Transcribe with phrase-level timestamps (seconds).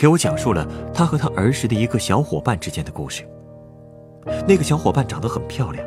[0.00, 3.22] 给我讲述了他和他儿时的一个小伙伴之间的故事。
[4.48, 5.86] 那个小伙伴长得很漂亮，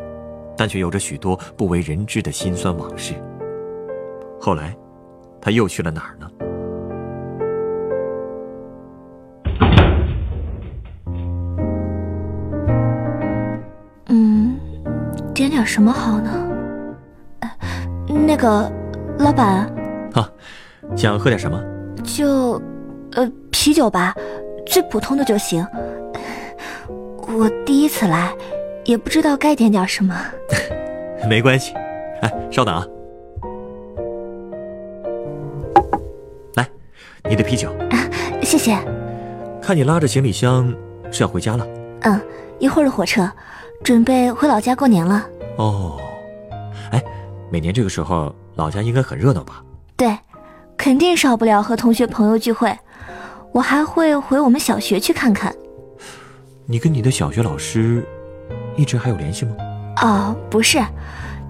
[0.56, 3.16] 但却有着许多不为人知的辛酸往事。
[4.40, 4.78] 后来，
[5.42, 6.30] 他又去了哪儿呢？
[14.10, 14.60] 嗯，
[15.34, 16.30] 点点什么好呢？
[18.08, 18.72] 那个，
[19.18, 19.66] 老板。
[20.14, 20.30] 啊，
[20.96, 21.60] 想喝点什么？
[22.04, 22.62] 就。
[23.16, 23.32] 呃，
[23.64, 24.14] 啤酒吧，
[24.66, 25.66] 最普通的就行。
[27.30, 28.30] 我第一次来，
[28.84, 30.14] 也不知道该点点什么。
[31.30, 31.74] 没关系，
[32.20, 32.86] 哎，稍等啊。
[36.56, 36.70] 来，
[37.30, 37.72] 你的啤酒。
[37.90, 38.04] 啊
[38.44, 38.78] 谢谢。
[39.62, 40.70] 看你拉着行李箱，
[41.10, 41.66] 是要回家了？
[42.02, 42.20] 嗯，
[42.60, 43.32] 一会儿的火车，
[43.82, 45.26] 准备回老家过年了。
[45.56, 45.98] 哦，
[46.92, 47.02] 哎，
[47.50, 49.64] 每年这个时候，老家应该很热闹吧？
[49.96, 50.14] 对，
[50.76, 52.78] 肯定少不了和同学朋友聚会。
[53.54, 55.56] 我还会回我们小学去看看。
[56.66, 58.04] 你跟你的小学老师
[58.76, 59.56] 一直还有联系吗？
[60.02, 60.84] 哦，不是，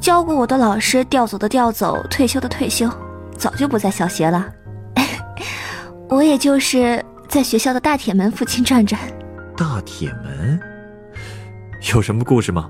[0.02, 2.90] 教过我的老师调走的调走，退休的退休，
[3.38, 4.45] 早就不在小学了。
[6.10, 9.00] 我也就是在学校的大铁门附近转转。
[9.56, 10.60] 大铁门
[11.94, 12.70] 有什么故事吗？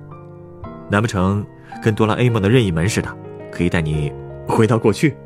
[0.92, 1.44] 难不成
[1.82, 3.10] 跟哆啦 A 梦的任意门似的，
[3.52, 4.14] 可以带你
[4.48, 5.18] 回到过去？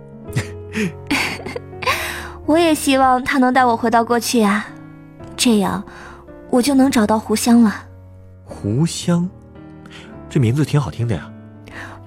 [2.47, 4.65] 我也希望他能带我回到过去啊，
[5.35, 5.83] 这样
[6.49, 7.83] 我就能找到胡香了。
[8.45, 9.29] 胡香，
[10.29, 11.29] 这名字挺好听的呀。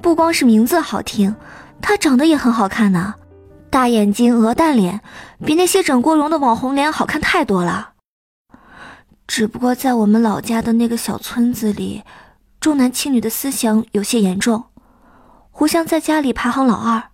[0.00, 1.36] 不光是名字好听，
[1.82, 3.14] 她长得也很好看呢，
[3.68, 5.02] 大眼睛、鹅蛋脸，
[5.44, 7.90] 比那些整过容的网红脸好看太多了。
[9.26, 12.02] 只不过在我们老家的那个小村子里，
[12.58, 14.64] 重男轻女的思想有些严重，
[15.50, 17.09] 胡香在家里排行老二。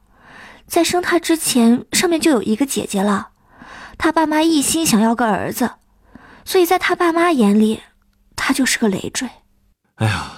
[0.66, 3.28] 在生他之前，上面就有一个姐姐了。
[3.98, 5.70] 他爸妈一心想要个儿子，
[6.44, 7.82] 所以在他爸妈眼里，
[8.34, 9.28] 他就是个累赘。
[9.94, 10.30] 哎呀，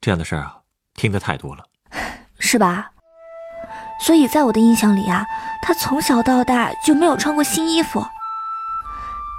[0.00, 0.56] 这样的事儿啊，
[0.94, 1.64] 听得太多了，
[2.40, 2.90] 是吧？
[4.00, 5.24] 所以在我的印象里啊，
[5.62, 8.04] 他从小到大就没有穿过新衣服，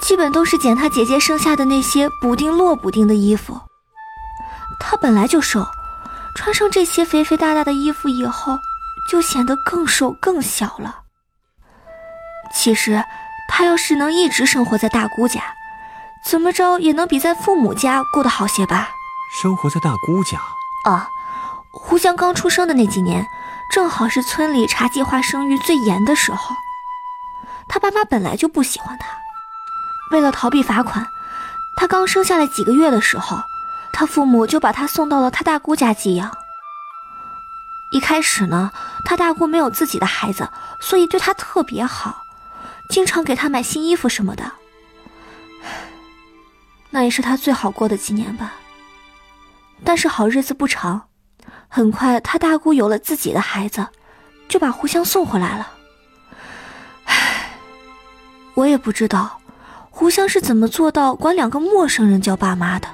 [0.01, 3.59] 基本都是捡他姐姐剩下的那些补丁落补丁的衣服。
[4.79, 5.65] 他本来就瘦，
[6.35, 8.57] 穿上这些肥肥大大的衣服以后。
[9.09, 11.03] 就显得更瘦更小了。
[12.53, 13.03] 其实，
[13.49, 15.41] 他要是能一直生活在大姑家，
[16.25, 18.89] 怎么着也能比在父母家过得好些吧。
[19.41, 20.37] 生活在大姑家
[20.85, 21.09] 啊，
[21.71, 23.25] 胡香刚出生的那几年，
[23.71, 26.55] 正好是村里查计划生育最严的时候。
[27.67, 29.07] 他爸妈本来就不喜欢他，
[30.11, 31.05] 为了逃避罚款，
[31.75, 33.37] 他刚生下来几个月的时候，
[33.91, 36.31] 他父母就把他送到了他大姑家寄养。
[37.91, 38.71] 一开始呢，
[39.05, 40.49] 他大姑没有自己的孩子，
[40.81, 42.23] 所以对他特别好，
[42.89, 44.51] 经常给他买新衣服什么的。
[46.89, 48.53] 那也是他最好过的几年吧。
[49.83, 51.07] 但是好日子不长，
[51.69, 53.87] 很快他大姑有了自己的孩子，
[54.49, 55.71] 就把胡香送回来了。
[57.05, 57.51] 唉，
[58.55, 59.39] 我也不知道
[59.89, 62.89] 胡香是怎么做到管两个陌生人叫爸妈的。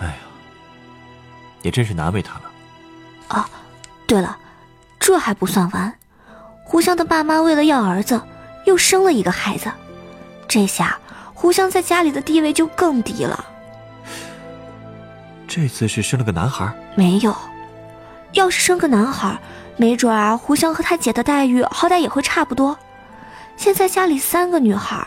[0.00, 0.14] 哎呀，
[1.62, 2.50] 也真是难为他了。
[3.28, 3.48] 啊。
[4.10, 4.36] 对了，
[4.98, 5.94] 这还不算完，
[6.64, 8.20] 胡香的爸妈为了要儿子，
[8.66, 9.70] 又生了一个孩子，
[10.48, 10.98] 这下
[11.32, 13.44] 胡香在家里的地位就更低了。
[15.46, 16.68] 这次是生了个男孩？
[16.96, 17.32] 没有，
[18.32, 19.38] 要是生个男孩，
[19.76, 22.76] 没准啊，胡香和他姐的待遇好歹也会差不多。
[23.56, 25.06] 现在家里三个女孩，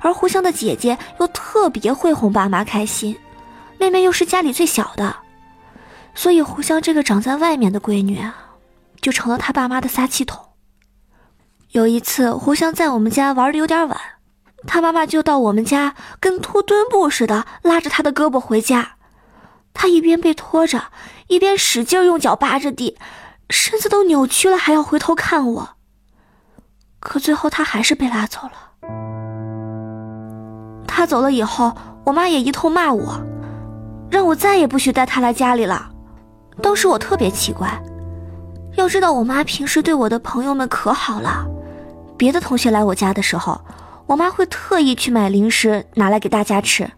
[0.00, 3.16] 而胡香的姐姐又特别会哄爸妈开心，
[3.78, 5.16] 妹妹又是家里最小的。
[6.18, 8.34] 所以，胡香这个长在外面的闺女啊，
[9.00, 10.46] 就成了他爸妈的撒气筒。
[11.70, 13.96] 有一次，胡香在我们家玩的有点晚，
[14.66, 18.96] 他妈妈就到我们家，跟拖墩布似的拉着他的胳膊回家。
[19.72, 20.86] 他一边被拖着，
[21.28, 22.98] 一边使劲用脚扒着地，
[23.48, 25.68] 身子都扭曲了，还要回头看我。
[26.98, 28.88] 可最后，他还是被拉走了。
[30.84, 31.76] 他走了以后，
[32.06, 33.20] 我妈也一通骂我，
[34.10, 35.92] 让我再也不许带他来家里了。
[36.62, 37.80] 当时我特别奇怪，
[38.76, 41.46] 要知道我妈平时对我的朋友们可好了，
[42.16, 43.60] 别的同学来我家的时候，
[44.06, 46.88] 我妈会特意去买零食拿来给大家吃。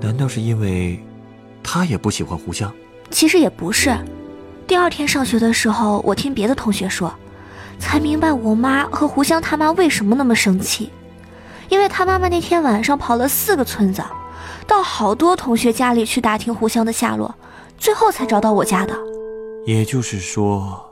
[0.00, 1.02] 难道是因为
[1.62, 2.72] 她也不喜欢胡香？
[3.10, 3.96] 其实也不是。
[4.66, 7.12] 第二天上学的时候，我听别的同学说，
[7.78, 10.90] 才明白我妈和胡香他妈为什么那么生气。
[11.68, 14.02] 因为她妈妈那天晚上跑了四个村子，
[14.66, 17.34] 到好多同学家里去打听胡香的下落，
[17.84, 18.98] 最后才找到我家的。
[19.66, 20.90] 也就是说，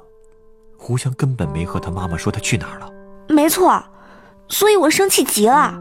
[0.76, 2.92] 胡香根本没和他妈妈说他去哪儿了。
[3.30, 3.82] 没错，
[4.46, 5.72] 所以我生气极了，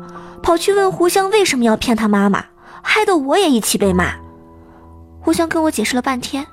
[0.42, 2.46] 跑去问胡香为什么要骗他妈妈，
[2.82, 4.14] 害得我也一起被骂。
[5.20, 6.48] 胡香跟我解释了半天，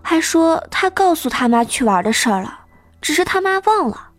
[0.00, 2.60] 还说他告诉他妈去玩的事儿了，
[3.00, 4.10] 只是他妈忘了。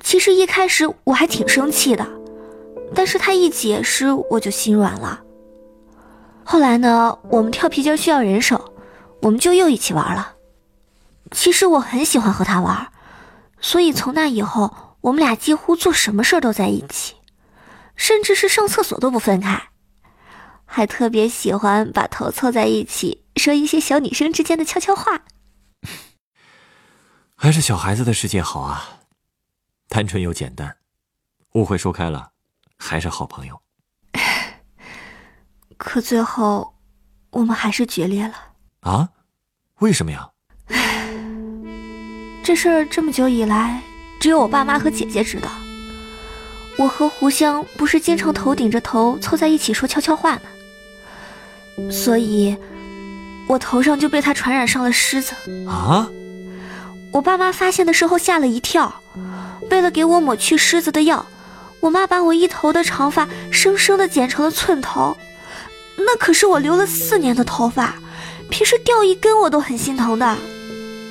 [0.00, 2.06] 其实一开始我还挺生气的。
[2.94, 5.20] 但是他一解释，我就心软了。
[6.44, 8.72] 后来呢，我们跳皮筋需要人手，
[9.26, 10.36] 我们就又一起玩了。
[11.32, 12.92] 其实我很喜欢和他玩，
[13.60, 17.16] 所以从那以后，我们俩几乎做什么事儿都在一起，
[17.96, 19.70] 甚至是上厕所都不分开，
[20.64, 25.22] 还特别喜欢把头凑在一起，说一些小女生之间的悄悄话。
[27.34, 29.00] 还是小孩子的世界好啊，
[29.88, 30.76] 单纯又简单，
[31.54, 32.30] 误会说开了。
[32.78, 33.60] 还是好朋友，
[35.78, 36.76] 可最后
[37.30, 38.34] 我们还是决裂了
[38.80, 39.08] 啊？
[39.80, 40.30] 为什么呀？
[42.42, 43.82] 这事儿这么久以来，
[44.18, 45.50] 只有我爸妈和姐姐知道。
[46.78, 51.90] 我和胡香不是经常头顶着头凑在一起说悄悄话吗？
[51.90, 52.56] 所以，
[53.46, 55.34] 我头上就被他传染上了虱子
[55.68, 56.08] 啊！
[57.12, 59.02] 我爸妈发现的时候吓了一跳，
[59.70, 61.26] 为了给我抹去虱子的药。
[61.80, 65.16] 我妈把我一头的长发生生的剪成了寸头，
[65.98, 67.96] 那可是我留了四年的头发，
[68.50, 70.26] 平时掉一根我都很心疼的。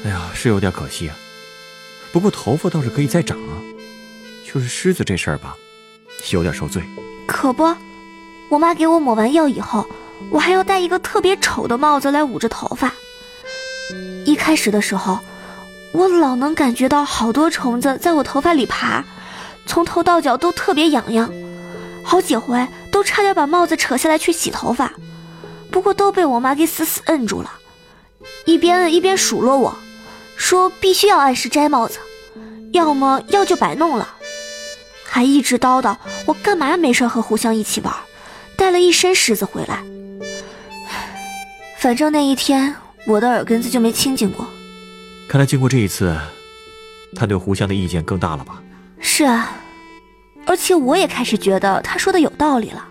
[0.04, 1.16] 哎呀，是有点可惜啊。
[2.12, 3.62] 不过头发倒是可以再长啊。
[4.46, 5.56] 就是虱子这事儿吧，
[6.32, 6.82] 有点受罪。
[7.28, 7.76] 可不，
[8.50, 9.86] 我妈给我抹完药以后，
[10.30, 12.94] 我还要戴一个特别丑的帽子来捂着头发。
[14.26, 15.20] 一开始的时候，
[15.92, 19.04] 我老能感觉到好多虫子在我头发里爬。
[19.66, 21.30] 从头到脚都特别痒痒，
[22.04, 24.94] 好几回都差点把帽子扯下来去洗头发，
[25.76, 27.52] 不过都被我妈给死死摁住了，
[28.46, 29.76] 一边摁一边数落我，
[30.38, 32.00] 说必须要按时摘帽子，
[32.72, 34.08] 要么药就白弄了，
[35.04, 37.94] 还一直叨叨我干嘛没事和胡香一起玩，
[38.56, 39.84] 带了一身虱子回来。
[41.78, 42.74] 反正那一天
[43.06, 44.48] 我的耳根子就没清净过。
[45.28, 46.18] 看来经过这一次，
[47.18, 48.64] 他对胡香的意见更大了吧？
[49.02, 49.52] 是啊，
[50.46, 52.88] 而且我也开始觉得他说的有道理了。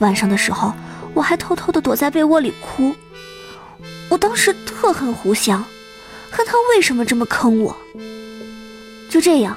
[0.00, 0.74] 晚上的时候，
[1.14, 2.94] 我还偷偷的躲在被窝里哭。
[4.08, 5.64] 我当时特恨胡香，
[6.30, 7.76] 恨他为什么这么坑我。
[9.08, 9.56] 就这样，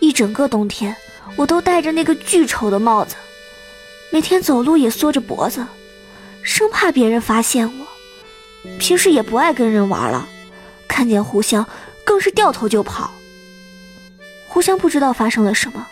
[0.00, 0.96] 一整个冬天，
[1.36, 3.16] 我都戴着那个巨丑的帽子，
[4.10, 5.66] 每天走路也缩着脖子，
[6.42, 7.86] 生怕别人发现我。
[8.78, 10.28] 平时也不爱跟人玩了，
[10.86, 11.66] 看见胡香
[12.04, 13.10] 更是掉头就跑。
[14.48, 15.86] 胡香不知道发生了什么，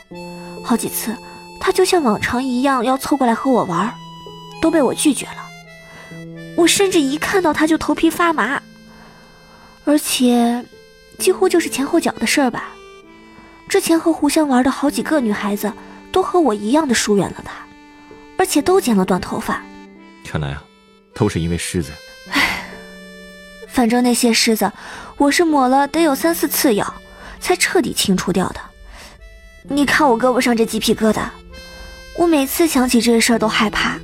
[0.62, 1.16] 好几次，
[1.60, 3.92] 他就像往常一样要凑过来和我玩，
[4.60, 5.46] 都被我拒绝了。
[6.56, 8.60] 我甚至一看到他就头皮发麻，
[9.84, 10.64] 而且
[11.18, 12.70] 几乎就是前后脚的事儿吧。
[13.68, 15.72] 之前和胡香玩的好几个女孩子
[16.10, 17.52] 都和我一样的疏远了他，
[18.36, 19.62] 而且都剪了短头发。
[20.24, 20.62] 看来啊，
[21.14, 21.92] 都是因为狮子。
[22.30, 22.64] 唉，
[23.68, 24.70] 反正那些狮子，
[25.16, 26.94] 我是抹了得有三四次药。
[27.40, 28.60] 才彻底清除掉的。
[29.62, 31.22] 你看我胳膊上这鸡皮疙瘩，
[32.18, 33.98] 我每次想起这事儿都害怕。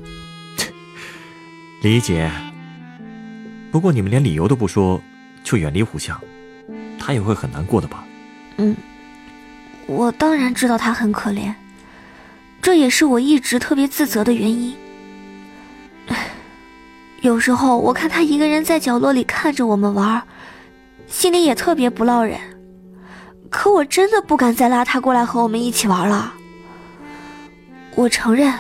[1.83, 2.31] 理解。
[3.71, 5.01] 不过你们连理由都不说，
[5.45, 6.19] 就远离胡香，
[6.99, 8.05] 他也会很难过的吧？
[8.57, 8.75] 嗯，
[9.87, 11.53] 我当然知道他很可怜，
[12.63, 14.75] 这也是我一直特别自责的原因。
[17.21, 20.23] 有时候我看他一个人在角落里看着我们玩，
[21.07, 22.39] 心里也特别不落忍。
[23.51, 26.33] 可我真的不敢再拉他过来和我们一起玩了。
[27.95, 28.53] 我承认，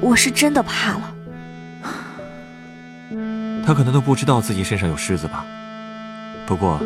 [0.00, 1.13] 我是真的怕了。
[3.66, 5.44] 他可能都不知道自己身上有虱子吧。
[6.46, 6.78] 不过，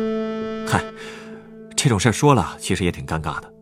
[0.65, 0.81] 嗨，
[1.75, 3.53] 这种事说了其实也挺尴尬的，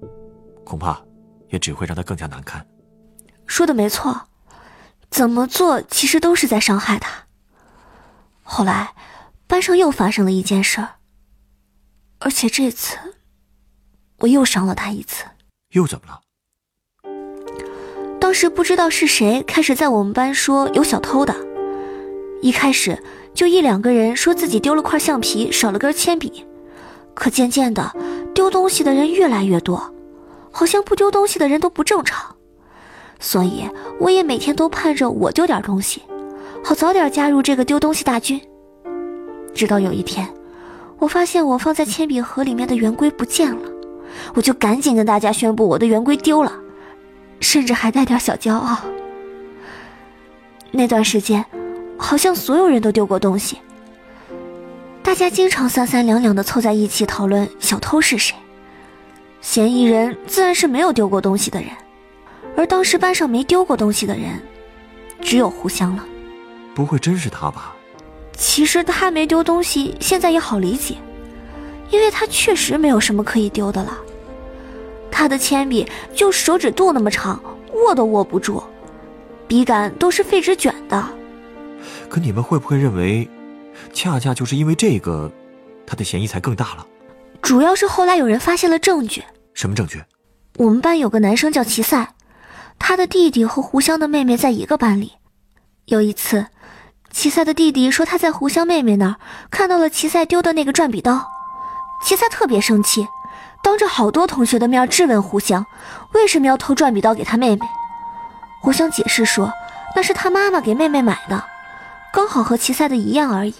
[0.63, 1.01] 恐怕
[1.49, 2.65] 也只会让他更加难堪。
[3.47, 4.27] 说的没错，
[5.09, 7.25] 怎么做其实都是在伤害他。
[8.43, 8.93] 后来，
[9.47, 10.95] 班上又发生了一件事儿，
[12.19, 12.97] 而且这次。
[14.19, 15.25] 我又伤了他一次，
[15.73, 16.21] 又怎么了？
[18.19, 21.35] 当时不知道是谁开始在我们班说有小偷的，
[22.41, 22.97] 一开始
[23.33, 26.45] 就一两个人说自己丢了块橡皮，少了根铅笔，
[27.13, 27.91] 可渐渐的，
[28.33, 29.93] 丢东西的人越来越多，
[30.51, 32.35] 好像不丢东西的人都不正常。
[33.19, 33.67] 所以
[33.99, 36.03] 我也每天都盼着我丢点东西，
[36.63, 38.39] 好早点加入这个丢东西大军。
[39.55, 40.27] 直到有一天，
[40.99, 43.69] 我发现我放在铅笔盒里面的圆规不见了，
[44.35, 46.53] 我就赶紧跟大家宣布我的圆规丢了，
[47.39, 48.77] 甚至还带点小骄傲。
[50.69, 51.43] 那段时间，
[51.97, 53.57] 好像所有人都丢过东西，
[55.03, 58.35] 大家经常三三两两的凑在一起讨论小偷是谁。
[59.41, 61.69] 嫌疑人自然是没有丢过东西的人，
[62.55, 64.41] 而当时班上没丢过东西的人，
[65.21, 66.05] 只有胡香了。
[66.73, 67.73] 不会真是他吧？
[68.33, 70.95] 其实他没丢东西，现在也好理解，
[71.89, 73.97] 因为他确实没有什么可以丢的了。
[75.09, 77.41] 他的铅笔就手指肚那么长，
[77.73, 78.61] 握都握不住，
[79.47, 81.03] 笔杆都是废纸卷的。
[82.09, 83.29] 可你们会不会认为，
[83.93, 85.31] 恰恰就是因为这个，
[85.85, 86.85] 他的嫌疑才更大了？
[87.41, 89.23] 主要是后来有人发现了证据。
[89.53, 90.03] 什么证据？
[90.57, 92.13] 我们班有个男生叫齐赛，
[92.79, 95.13] 他的弟弟和胡湘的妹妹在一个班里。
[95.85, 96.47] 有一次，
[97.11, 99.15] 齐赛的弟弟说他在胡湘妹妹那儿
[99.51, 101.27] 看到了齐赛丢的那个转笔刀，
[102.03, 103.07] 齐赛特别生气，
[103.63, 105.65] 当着好多同学的面质问胡湘
[106.13, 107.61] 为什么要偷转笔刀给他妹妹。
[108.61, 109.51] 胡湘解释说
[109.95, 111.43] 那是他妈妈给妹妹买的，
[112.13, 113.53] 刚好和齐赛的一样而已。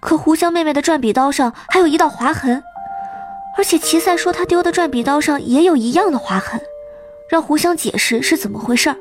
[0.00, 2.62] 可胡香妹妹的转笔刀上还有一道划痕。
[3.56, 6.60] 而且齐赛说他丢的转笔刀上也有一样的划痕，
[7.28, 8.96] 让胡香解释是怎么回事儿。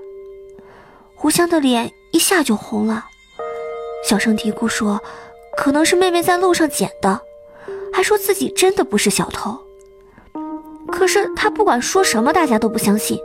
[1.15, 3.05] 胡香的脸一下就红了，
[4.09, 4.99] 小声嘀咕说
[5.55, 7.21] ：“可能是妹妹在路上捡的，
[7.93, 9.55] 还说自己真的不是小偷。”
[10.91, 13.19] 可是他不管说什么，大家都不相信。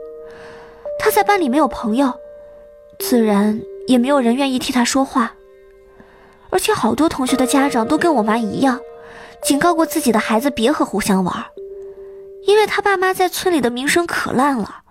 [0.99, 2.13] 他在班里没有朋友，
[2.99, 5.33] 自然也没有人愿意替他说话。
[6.51, 8.79] 而且好多同学的家长都跟我妈一样。
[9.43, 11.45] 警告过自己的孩子别和胡香玩，
[12.47, 14.83] 因为他爸妈在村里的名声可烂了，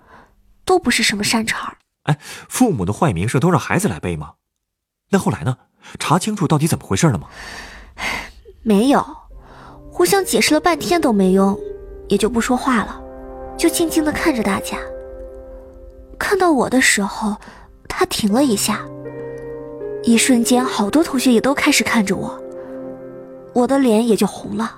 [0.65, 4.33] 都不是什么善茬哎，父母的坏名声都让孩子来背吗？
[5.11, 5.57] 那后来呢？
[5.97, 7.27] 查清楚到底怎么回事了吗？
[8.61, 9.05] 没有，
[9.89, 11.57] 胡香解释了半天都没用，
[12.07, 13.01] 也就不说话了，
[13.57, 14.77] 就静静的看着大家。
[16.19, 17.35] 看到我的时候，
[17.91, 18.81] 他停了一下，
[20.03, 22.37] 一瞬间，好多同学也都开始看着我。
[23.53, 24.77] 我的脸也就红了。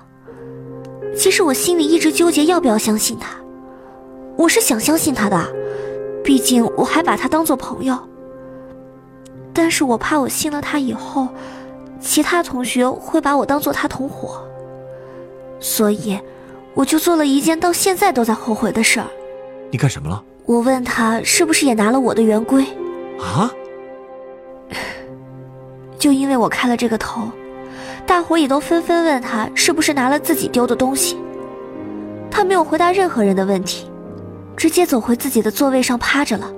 [1.16, 3.36] 其实我心里一直纠结要不要相信他，
[4.36, 5.46] 我是想相信他的，
[6.24, 7.96] 毕竟我还把他当做朋友。
[9.52, 11.28] 但是我怕我信了他以后，
[12.00, 14.42] 其他同学会把我当做他同伙，
[15.60, 16.18] 所以
[16.74, 19.06] 我就做了一件到现在都在后悔的事儿。
[19.70, 20.22] 你干什么了？
[20.46, 22.66] 我问他是不是也拿了我的圆规。
[23.18, 23.50] 啊？
[25.98, 27.30] 就因为我开了这个头。
[28.06, 31.16] 大伙也都纷纷问他是不是拿了自己丢的东西，
[32.30, 33.90] 他没有回答任何人的问题，
[34.54, 36.52] 直接走回自己的座位上趴着了。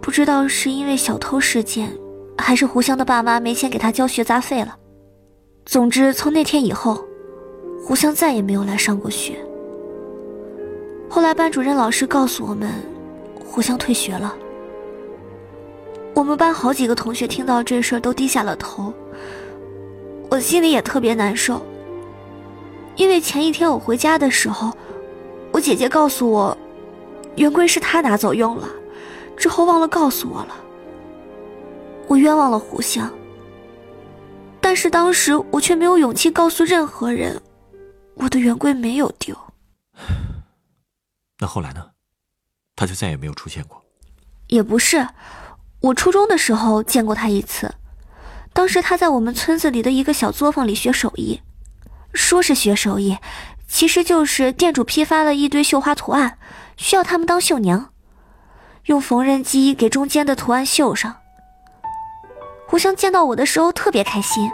[0.00, 1.92] 不知道是因为小偷事件，
[2.38, 4.76] 还是胡香的爸妈没钱给他交学杂费了。
[5.66, 7.04] 总之，从那天以后，
[7.84, 9.34] 胡香再也没有来上过学。
[11.08, 12.70] 后来班主任老师告诉我们，
[13.54, 14.34] 胡香退学了。
[16.12, 18.92] 我们班好几个同学听到这事儿都低下了头，
[20.28, 21.64] 我心里也特别难受。
[22.96, 24.76] 因为前一天我回家的时候，
[25.52, 26.58] 我姐姐告诉我，
[27.36, 28.68] 圆规是她拿走用了，
[29.36, 30.56] 之后忘了告诉我了。
[32.08, 33.08] 我冤枉了胡香，
[34.60, 37.40] 但是当时我却没有勇气告诉任何人，
[38.14, 39.32] 我的圆规没有丢。
[41.38, 41.93] 那后来呢？
[42.76, 43.82] 他就再也没有出现过？
[44.48, 45.06] 也不是。
[45.80, 47.74] 我初中的时候见过他一次，
[48.52, 51.42] 当时他在我们村子里的一个小作坊里学手艺，
[52.14, 53.18] 说是学手艺，
[53.68, 56.38] 其实就是店主批发了一堆绣花图案，
[56.78, 57.90] 需要他们当绣娘，
[58.86, 61.16] 用缝纫机给中间的图案绣上。
[62.66, 64.50] 胡香见到我的时候特别开心，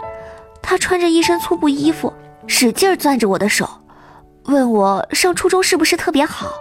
[0.61, 2.13] 他穿着一身粗布衣服，
[2.45, 3.69] 使劲攥着我的手，
[4.43, 6.51] 问我上初中是不是特别好。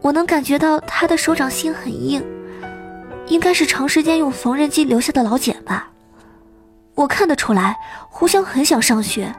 [0.00, 2.24] 我能感觉到他的手掌心很硬。
[3.26, 5.90] 应该是长时间用缝纫机留下的老茧吧。
[6.94, 7.76] 我看得出来，
[8.08, 9.32] 胡香很想上学。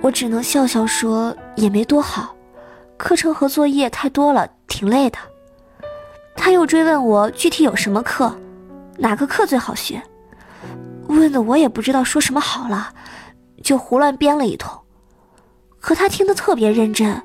[0.00, 2.34] 我只能笑笑说也没多好，
[2.96, 5.18] 课程和作业太多了，挺累的。
[6.34, 8.34] 他又追问我具体有什么课，
[8.96, 10.02] 哪个课最好学，
[11.08, 12.92] 问的我也不知道说什么好了，
[13.62, 14.76] 就胡乱编了一通。
[15.78, 17.22] 可他听得特别认真，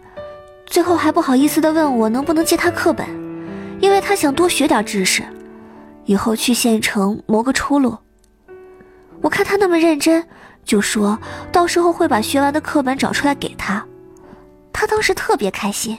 [0.68, 3.08] 最后还不好意思的问我能不能借他课本，
[3.80, 5.24] 因为他想多学点知识。
[6.06, 7.98] 以后去县城谋个出路。
[9.22, 10.24] 我看他那么认真，
[10.64, 11.18] 就说
[11.52, 13.84] 到时候会把学完的课本找出来给他。
[14.72, 15.98] 他当时特别开心。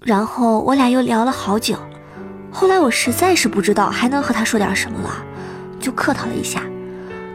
[0.00, 1.76] 然后我俩又聊了好久。
[2.52, 5.10] 后来我实在是不知道还能和他说点什么了，
[5.80, 6.62] 就客套了一下，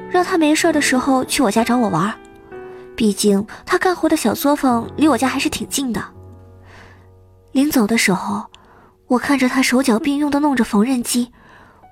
[0.09, 2.11] 让他没事的时候去我家找我玩。
[3.01, 5.99] 毕竟他干活的小作坊离我家还是挺近的。
[7.51, 8.45] 临走的时候，
[9.07, 11.31] 我看着他手脚并用的弄着缝纫机，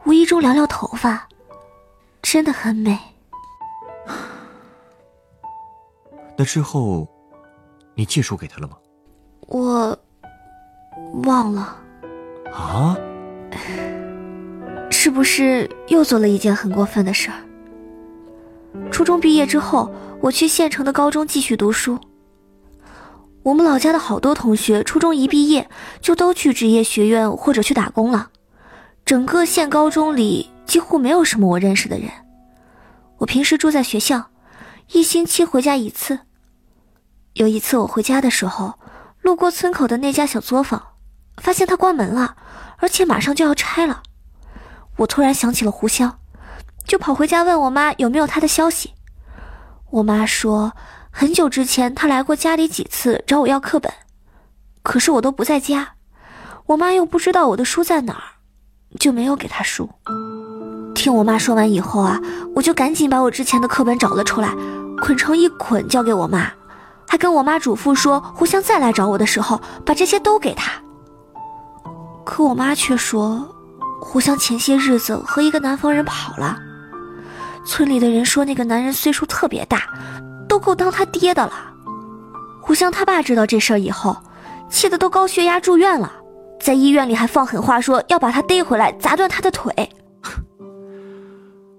[0.05, 1.27] 无意中撩撩头发，
[2.21, 2.95] 真的很美。
[6.37, 7.07] 那之后，
[7.95, 8.77] 你借书给他了吗？
[9.47, 9.97] 我
[11.23, 11.75] 忘了。
[12.53, 12.95] 啊？
[14.91, 17.39] 是不是又做了一件很过分的事儿？
[18.91, 21.97] 初中毕业之后，我去县城的高中继续读书。
[23.41, 25.69] 我们老家的好多同学，初中一毕业
[26.01, 28.29] 就都去职业学院或者去打工了。
[29.05, 32.09] 整个县高中里几乎没有什么我认识的人。
[33.17, 34.29] 我平时住在学校，
[34.91, 36.19] 一星期回家一次。
[37.33, 38.77] 有一次我回家的时候，
[39.21, 40.81] 路过村口的那家小作坊，
[41.37, 42.35] 发现它关门了，
[42.77, 44.03] 而且马上就要拆了。
[44.97, 46.19] 我突然想起了胡香，
[46.85, 48.93] 就跑回家问我妈有没有他的消息。
[49.91, 50.73] 我妈说。
[51.11, 53.91] 很久之前，她来过家里几次找我要课本，
[54.83, 55.95] 可是我都不在家，
[56.67, 58.23] 我妈又不知道我的书在哪儿，
[58.99, 59.89] 就没有给她书。
[60.93, 62.21] 听我妈说完以后啊，
[62.55, 64.53] 我就赶紧把我之前的课本找了出来，
[65.01, 66.49] 捆成一捆交给我妈，
[67.07, 70.71] 还跟我妈嘱咐说，互相再来找我的时候，把这些都给她。
[72.23, 73.45] 可我妈却说，
[73.99, 76.57] 互相前些日子和一个南方人跑了，
[77.65, 79.83] 村里的人说那个男人岁数特别大。
[80.49, 81.53] 都够当他爹的了。
[82.59, 84.17] 胡香他爸知道这事儿以后，
[84.67, 86.11] 气得都高血压住院了，
[86.59, 89.71] 在医院里还放狠话说要把他逮回来砸断他的腿。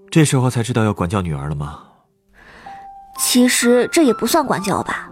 [0.09, 1.79] 这时候才知道要管教女儿了吗？
[3.19, 5.09] 其实这也不算管教吧，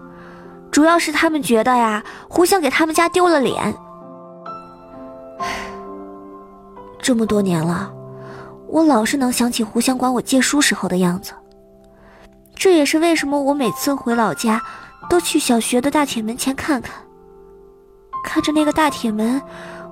[0.71, 3.75] 主要是他们觉得呀，胡香给他们家丢了脸。
[7.01, 7.91] 这么多年了，
[8.69, 11.33] 我老是能想起胡香管我借书时候的样子。
[12.55, 14.61] 这也是为什么我每次回老家，
[15.09, 16.93] 都去小学的大铁门前看看。
[18.23, 19.41] 看着那个大铁门，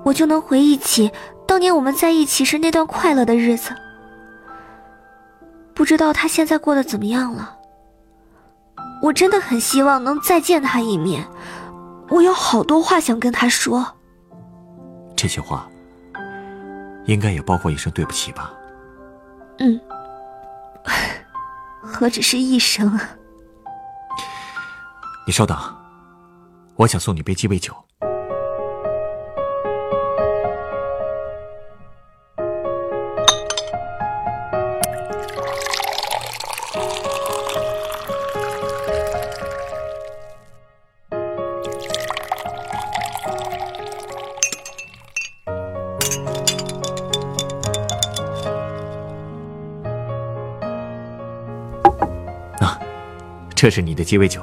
[0.04, 1.10] 我就能回忆起
[1.46, 3.70] 当年我们在一起时那段快乐的日子。
[5.74, 7.56] 不知道他现在过得怎么样了？
[9.00, 11.26] 我真的很希望能再见他一面，
[12.10, 13.86] 我有好多话想跟他说。
[15.16, 15.68] 这些话，
[17.06, 18.52] 应该也包括一声对不起吧？
[19.58, 19.80] 嗯。
[21.82, 23.10] 何止是一生啊？
[25.26, 25.56] 你稍等，
[26.76, 27.74] 我想送你杯鸡尾酒。
[53.60, 54.40] 这是你的鸡尾酒，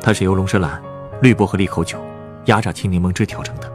[0.00, 0.82] 它是由龙舌兰、
[1.22, 2.04] 绿薄荷利口酒、
[2.46, 3.72] 压榨青柠檬汁调成的，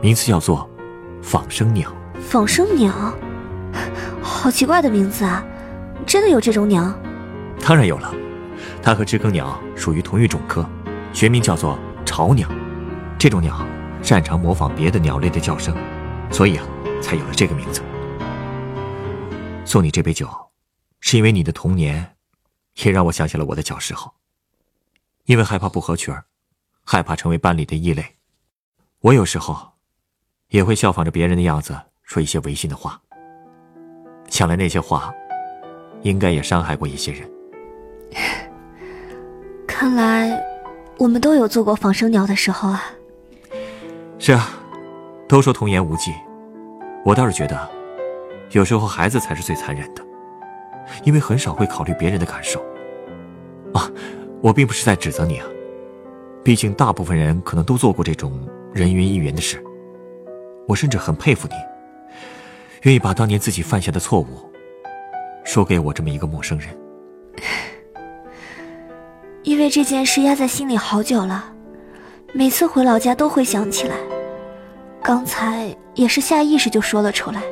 [0.00, 0.70] 名字叫做
[1.20, 1.92] “仿生鸟”。
[2.22, 3.12] 仿生鸟，
[4.22, 5.44] 好奇怪的名字啊！
[6.06, 6.94] 真的有这种鸟？
[7.66, 8.14] 当然有了，
[8.80, 10.64] 它和知更鸟属于同一种科，
[11.12, 12.48] 学名叫做巢鸟。
[13.18, 13.60] 这种鸟
[14.02, 15.76] 擅长模仿别的鸟类的叫声，
[16.30, 16.64] 所以啊，
[17.02, 17.82] 才有了这个名字。
[19.64, 20.28] 送你这杯酒，
[21.00, 22.12] 是因为你的童年。
[22.76, 24.12] 也让我想起了我的小时候，
[25.24, 26.24] 因为害怕不合群儿，
[26.84, 28.16] 害怕成为班里的异类，
[29.00, 29.72] 我有时候
[30.48, 33.00] 也会效仿着别人的样子说一些违心的话。
[34.28, 35.12] 想来那些话，
[36.02, 37.30] 应该也伤害过一些人。
[39.66, 40.40] 看来
[40.98, 42.84] 我们都有做过仿生鸟的时候啊。
[44.18, 44.48] 是啊，
[45.28, 46.12] 都说童言无忌，
[47.04, 47.68] 我倒是觉得，
[48.50, 50.04] 有时候孩子才是最残忍的。
[51.04, 52.60] 因为很少会考虑别人的感受，
[53.72, 53.90] 啊，
[54.42, 55.46] 我并不是在指责你啊，
[56.44, 58.32] 毕竟大部分人可能都做过这种
[58.72, 59.62] 人云亦云的事。
[60.66, 61.54] 我甚至很佩服你，
[62.82, 64.26] 愿意把当年自己犯下的错误，
[65.44, 66.68] 说给我这么一个陌生人。
[69.42, 71.52] 因为这件事压在心里好久了，
[72.34, 73.96] 每次回老家都会想起来，
[75.02, 77.42] 刚才也是下意识就说了出来。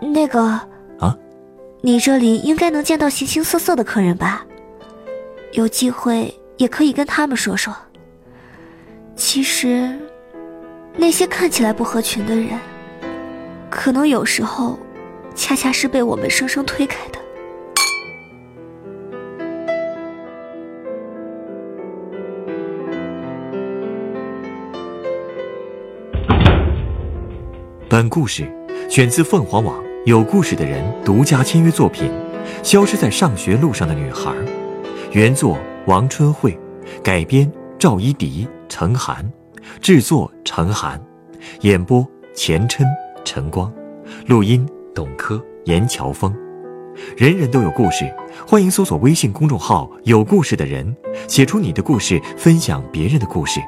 [0.00, 0.69] 那个。
[1.82, 4.44] 你这里应该能见到形形色色的客人吧？
[5.52, 7.74] 有机会也可以跟他们说说。
[9.16, 9.98] 其实
[10.96, 12.50] 那些看起来不合群的人
[13.68, 14.78] 可能有时候
[15.34, 17.18] 恰恰是被我们生生推开的。
[27.88, 28.48] 本故事
[28.88, 29.89] 选自凤凰网。
[30.10, 32.10] 有故事的人独家签约作品
[32.64, 34.32] 《消失在上学路上的女孩》，
[35.12, 36.58] 原作王春慧，
[37.00, 39.24] 改编赵一迪、陈涵，
[39.80, 41.00] 制作陈涵，
[41.60, 42.84] 演播钱琛、
[43.24, 43.72] 陈光，
[44.26, 46.34] 录音董珂、严乔峰。
[47.16, 48.12] 人人都有故事，
[48.44, 50.92] 欢迎搜索微信公众号“有故事的人”，
[51.28, 53.60] 写出你的故事，分享别人的故事。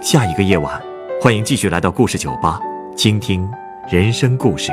[0.00, 0.82] 下一个夜晚，
[1.20, 2.58] 欢迎继续来到故事酒吧，
[2.96, 3.46] 倾听
[3.90, 4.72] 人生故事。